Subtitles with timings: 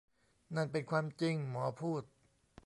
[0.55, 2.03] นั่นเป็นความจริงหมอพูด